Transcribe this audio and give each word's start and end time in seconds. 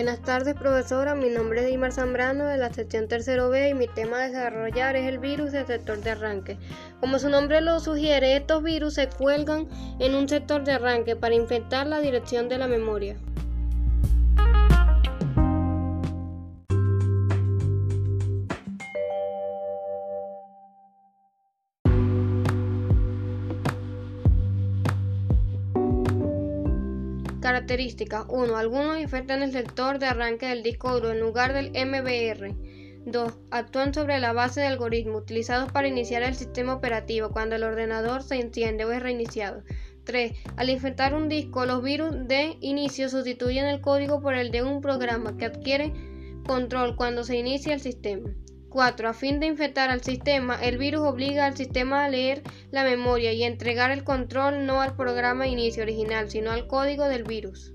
Buenas 0.00 0.22
tardes, 0.22 0.54
profesora. 0.54 1.14
Mi 1.14 1.28
nombre 1.28 1.60
es 1.60 1.66
Dimar 1.66 1.92
Zambrano 1.92 2.46
de 2.46 2.56
la 2.56 2.72
sección 2.72 3.06
tercero 3.06 3.50
B 3.50 3.68
y 3.68 3.74
mi 3.74 3.86
tema 3.86 4.16
a 4.16 4.28
desarrollar 4.28 4.96
es 4.96 5.06
el 5.06 5.18
virus 5.18 5.52
del 5.52 5.66
sector 5.66 6.00
de 6.00 6.12
arranque. 6.12 6.56
Como 7.00 7.18
su 7.18 7.28
nombre 7.28 7.60
lo 7.60 7.80
sugiere, 7.80 8.34
estos 8.34 8.62
virus 8.62 8.94
se 8.94 9.10
cuelgan 9.10 9.68
en 9.98 10.14
un 10.14 10.26
sector 10.26 10.64
de 10.64 10.72
arranque 10.72 11.16
para 11.16 11.34
infectar 11.34 11.86
la 11.86 12.00
dirección 12.00 12.48
de 12.48 12.56
la 12.56 12.66
memoria. 12.66 13.18
Características 27.50 28.26
1. 28.28 28.56
Algunos 28.56 29.00
infectan 29.00 29.42
el 29.42 29.50
sector 29.50 29.98
de 29.98 30.06
arranque 30.06 30.46
del 30.46 30.62
disco 30.62 30.94
duro 30.94 31.10
en 31.10 31.18
lugar 31.18 31.52
del 31.52 31.72
MBR. 31.72 32.54
2. 33.06 33.38
Actúan 33.50 33.92
sobre 33.92 34.20
la 34.20 34.32
base 34.32 34.60
de 34.60 34.68
algoritmos 34.68 35.22
utilizados 35.22 35.72
para 35.72 35.88
iniciar 35.88 36.22
el 36.22 36.36
sistema 36.36 36.74
operativo 36.74 37.30
cuando 37.30 37.56
el 37.56 37.64
ordenador 37.64 38.22
se 38.22 38.36
enciende 38.36 38.84
o 38.84 38.92
es 38.92 39.02
reiniciado. 39.02 39.64
3. 40.04 40.32
Al 40.56 40.70
infectar 40.70 41.12
un 41.12 41.28
disco, 41.28 41.66
los 41.66 41.82
virus 41.82 42.28
de 42.28 42.56
inicio 42.60 43.08
sustituyen 43.08 43.66
el 43.66 43.80
código 43.80 44.22
por 44.22 44.36
el 44.36 44.52
de 44.52 44.62
un 44.62 44.80
programa 44.80 45.36
que 45.36 45.46
adquiere 45.46 45.92
control 46.46 46.94
cuando 46.94 47.24
se 47.24 47.36
inicia 47.36 47.74
el 47.74 47.80
sistema. 47.80 48.30
4. 48.70 49.08
A 49.08 49.12
fin 49.12 49.40
de 49.40 49.46
infectar 49.46 49.90
al 49.90 50.02
sistema, 50.02 50.54
el 50.62 50.78
virus 50.78 51.02
obliga 51.02 51.46
al 51.46 51.56
sistema 51.56 52.04
a 52.04 52.08
leer 52.08 52.42
la 52.70 52.84
memoria 52.84 53.32
y 53.32 53.42
entregar 53.42 53.90
el 53.90 54.04
control 54.04 54.64
no 54.64 54.80
al 54.80 54.96
programa 54.96 55.44
de 55.44 55.50
inicio 55.50 55.82
original, 55.82 56.30
sino 56.30 56.52
al 56.52 56.66
código 56.66 57.08
del 57.08 57.24
virus. 57.24 57.74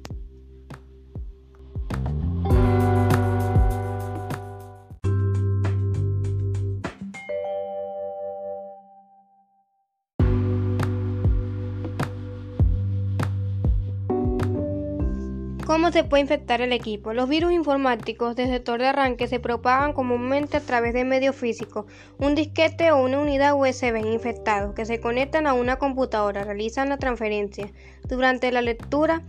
¿Cómo 15.66 15.92
se 15.92 16.04
puede 16.04 16.22
infectar 16.22 16.62
el 16.62 16.72
equipo? 16.74 17.12
Los 17.12 17.28
virus 17.28 17.52
informáticos 17.52 18.36
del 18.36 18.50
sector 18.50 18.80
de 18.80 18.86
arranque 18.86 19.28
se 19.28 19.40
propagan 19.40 19.94
comúnmente 19.94 20.58
a 20.58 20.60
través 20.60 20.94
de 20.94 21.06
medios 21.06 21.36
físicos, 21.36 21.86
un 22.20 22.36
disquete 22.36 22.92
o 22.92 23.04
una 23.04 23.20
unidad 23.20 23.56
USB 23.56 23.98
infectados 24.06 24.76
que 24.76 24.86
se 24.86 25.00
conectan 25.00 25.48
a 25.48 25.54
una 25.54 25.78
computadora, 25.78 26.44
realizan 26.44 26.90
la 26.90 27.00
transferencia 27.00 27.72
durante 28.08 28.52
la 28.52 28.62
lectura 28.62 29.24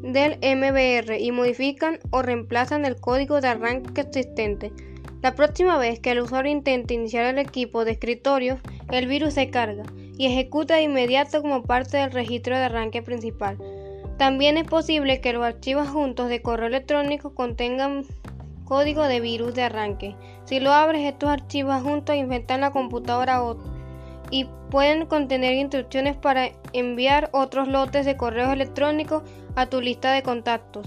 del 0.00 0.38
MBR 0.38 1.18
y 1.18 1.32
modifican 1.32 1.98
o 2.10 2.22
reemplazan 2.22 2.84
el 2.84 2.94
código 2.94 3.40
de 3.40 3.48
arranque 3.48 4.02
existente. 4.02 4.72
La 5.22 5.34
próxima 5.34 5.76
vez 5.76 5.98
que 5.98 6.12
el 6.12 6.20
usuario 6.20 6.52
intente 6.52 6.94
iniciar 6.94 7.24
el 7.24 7.38
equipo 7.38 7.84
de 7.84 7.90
escritorio, 7.90 8.60
el 8.92 9.08
virus 9.08 9.34
se 9.34 9.50
carga 9.50 9.82
y 10.16 10.26
ejecuta 10.26 10.76
de 10.76 10.82
inmediato 10.82 11.42
como 11.42 11.64
parte 11.64 11.96
del 11.96 12.12
registro 12.12 12.56
de 12.56 12.62
arranque 12.62 13.02
principal. 13.02 13.58
También 14.20 14.58
es 14.58 14.64
posible 14.64 15.22
que 15.22 15.32
los 15.32 15.42
archivos 15.42 15.88
juntos 15.88 16.28
de 16.28 16.42
correo 16.42 16.66
electrónico 16.66 17.34
contengan 17.34 18.04
código 18.66 19.04
de 19.04 19.18
virus 19.18 19.54
de 19.54 19.62
arranque. 19.62 20.14
Si 20.44 20.60
lo 20.60 20.74
abres, 20.74 21.10
estos 21.10 21.30
archivos 21.30 21.82
juntos 21.82 22.14
infectan 22.14 22.60
la 22.60 22.70
computadora 22.70 23.40
y 24.30 24.44
pueden 24.70 25.06
contener 25.06 25.54
instrucciones 25.54 26.16
para 26.16 26.50
enviar 26.74 27.30
otros 27.32 27.66
lotes 27.66 28.04
de 28.04 28.18
correos 28.18 28.52
electrónicos 28.52 29.22
a 29.56 29.64
tu 29.64 29.80
lista 29.80 30.12
de 30.12 30.22
contactos. 30.22 30.86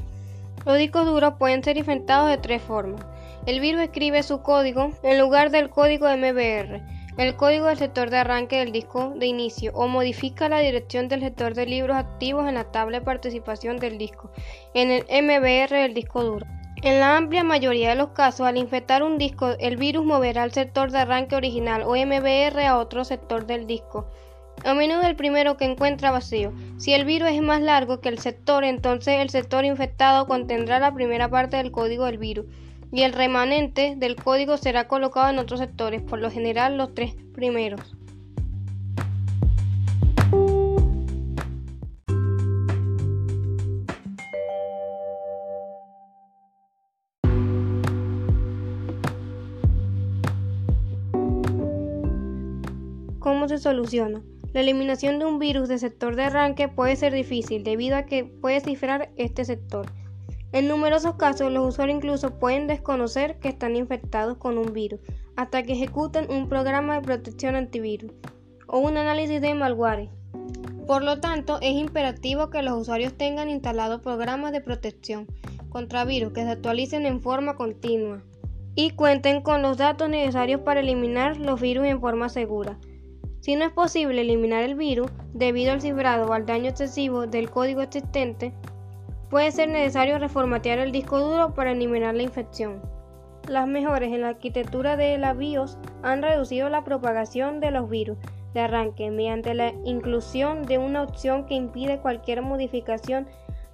Los 0.64 0.78
discos 0.78 1.08
duros 1.08 1.34
pueden 1.40 1.64
ser 1.64 1.78
infectados 1.78 2.30
de 2.30 2.38
tres 2.38 2.62
formas. 2.62 3.04
El 3.48 3.62
virus 3.62 3.82
escribe 3.82 4.22
su 4.22 4.44
código 4.44 4.92
en 5.02 5.18
lugar 5.18 5.50
del 5.50 5.72
código 5.72 6.06
MBR 6.06 6.93
el 7.18 7.36
código 7.36 7.68
del 7.68 7.78
sector 7.78 8.10
de 8.10 8.18
arranque 8.18 8.58
del 8.58 8.72
disco 8.72 9.14
de 9.16 9.28
inicio 9.28 9.72
o 9.76 9.88
modifica 9.88 10.50
la 10.50 10.60
dirección 10.60 11.08
del 11.08 11.22
sector 11.22 11.54
de 11.54 11.68
libros 11.68 11.96
activos 11.96 12.48
en 12.48 12.56
la 12.56 12.72
tabla 12.72 13.00
de 13.00 13.06
participación 13.06 13.78
del 13.78 13.98
disco, 14.00 14.32
en 14.74 14.90
el 14.90 15.04
MBR 15.04 15.76
del 15.76 15.94
disco 15.94 16.24
duro. 16.24 16.48
En 16.82 17.00
la 17.00 17.16
amplia 17.16 17.44
mayoría 17.44 17.90
de 17.90 17.96
los 17.96 18.10
casos, 18.10 18.48
al 18.48 18.58
infectar 18.58 19.04
un 19.04 19.18
disco, 19.18 19.52
el 19.60 19.78
virus 19.78 20.06
moverá 20.06 20.44
el 20.44 20.52
sector 20.52 20.92
de 20.92 21.00
arranque 21.00 21.36
original 21.36 21.84
o 21.84 21.96
MBR 21.96 22.60
a 22.66 22.78
otro 22.78 23.06
sector 23.06 23.46
del 23.46 23.68
disco. 23.68 24.08
A 24.66 24.74
menudo 24.74 25.04
el 25.04 25.16
primero 25.16 25.56
que 25.56 25.66
encuentra 25.66 26.12
vacío. 26.12 26.52
Si 26.78 26.94
el 26.94 27.06
virus 27.06 27.30
es 27.30 27.42
más 27.42 27.62
largo 27.62 28.02
que 28.02 28.10
el 28.10 28.20
sector, 28.20 28.64
entonces 28.64 29.20
el 29.20 29.30
sector 29.30 29.66
infectado 29.66 30.26
contendrá 30.26 30.80
la 30.80 30.94
primera 30.94 31.30
parte 31.30 31.58
del 31.58 31.72
código 31.72 32.06
del 32.06 32.18
virus 32.18 32.48
y 32.94 33.02
el 33.02 33.12
remanente 33.12 33.96
del 33.98 34.16
código 34.16 34.56
será 34.56 34.88
colocado 34.88 35.28
en 35.32 35.40
otros 35.40 35.60
sectores, 35.60 36.04
por 36.04 36.20
lo 36.20 36.30
general 36.30 36.78
los 36.78 36.94
tres 36.94 37.16
primeros. 37.34 37.98
¿Cómo 53.18 53.48
se 53.48 53.58
soluciona? 53.58 54.22
La 54.54 54.62
eliminación 54.62 55.18
de 55.18 55.26
un 55.26 55.40
virus 55.40 55.68
de 55.68 55.80
sector 55.80 56.16
de 56.16 56.26
arranque 56.26 56.68
puede 56.68 56.96
ser 56.96 57.12
difícil 57.12 57.64
debido 57.64 57.98
a 57.98 58.04
que 58.04 58.24
puede 58.24 58.60
cifrar 58.62 59.10
este 59.16 59.46
sector. 59.46 59.88
En 60.54 60.68
numerosos 60.68 61.16
casos, 61.16 61.52
los 61.52 61.68
usuarios 61.68 61.98
incluso 61.98 62.38
pueden 62.38 62.68
desconocer 62.68 63.40
que 63.40 63.50
están 63.50 63.76
infectados 63.76 64.38
con 64.38 64.60
un 64.60 64.72
virus 64.72 65.00
hasta 65.36 65.64
que 65.64 65.74
ejecuten 65.74 66.30
un 66.30 66.48
programa 66.48 66.94
de 66.94 67.02
protección 67.02 67.56
antivirus 67.56 68.12
o 68.68 68.78
un 68.78 68.98
análisis 68.98 69.42
de 69.42 69.56
malware. 69.56 70.10
Por 70.86 71.04
lo 71.04 71.20
tanto, 71.20 71.58
es 71.62 71.74
imperativo 71.74 72.52
que 72.52 72.62
los 72.62 72.80
usuarios 72.80 73.18
tengan 73.18 73.50
instalados 73.50 74.02
programas 74.02 74.52
de 74.52 74.62
protección 74.62 75.26
contra 75.70 76.06
virus 76.06 76.34
que 76.34 76.44
se 76.44 76.52
actualicen 76.52 77.08
en 77.08 77.20
forma 77.20 77.56
continua 77.56 78.22
y 78.76 78.92
cuenten 78.92 79.42
con 79.42 79.64
los 79.64 79.78
datos 79.78 80.08
necesarios 80.08 80.62
para 80.62 80.82
eliminar 80.82 81.38
los 81.38 81.60
virus 81.60 81.88
en 81.88 82.00
forma 82.00 82.30
segura. 82.30 82.78
Si 83.40 83.56
no 83.56 83.66
es 83.66 83.72
posible 83.72 84.22
eliminar 84.22 84.62
el 84.62 84.76
virus 84.76 85.10
debido 85.34 85.74
al 85.74 85.82
cifrado 85.82 86.28
o 86.28 86.34
al 86.34 86.46
daño 86.46 86.70
excesivo 86.70 87.26
del 87.26 87.50
código 87.50 87.82
existente, 87.82 88.54
Puede 89.34 89.52
ser 89.52 89.70
necesario 89.70 90.20
reformatear 90.20 90.78
el 90.78 90.92
disco 90.92 91.20
duro 91.20 91.56
para 91.56 91.72
eliminar 91.72 92.14
la 92.14 92.22
infección. 92.22 92.84
Las 93.48 93.68
mejoras 93.68 94.12
en 94.12 94.22
la 94.22 94.28
arquitectura 94.28 94.96
de 94.96 95.18
la 95.18 95.34
BIOS 95.34 95.80
han 96.04 96.22
reducido 96.22 96.70
la 96.70 96.84
propagación 96.84 97.60
de 97.60 97.72
los 97.72 97.90
virus 97.90 98.20
de 98.54 98.60
arranque 98.60 99.10
mediante 99.10 99.56
la 99.56 99.74
inclusión 99.86 100.62
de 100.68 100.78
una 100.78 101.02
opción 101.02 101.48
que 101.48 101.56
impide 101.56 102.00
cualquier 102.00 102.44
modificación 102.44 103.28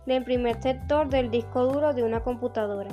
del 0.05 0.23
primer 0.23 0.63
sector 0.63 1.09
del 1.09 1.29
disco 1.29 1.65
duro 1.65 1.93
de 1.93 2.03
una 2.03 2.21
computadora. 2.21 2.91